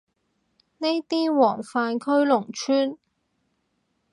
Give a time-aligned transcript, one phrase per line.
[0.79, 2.97] 呢啲黃泛區農村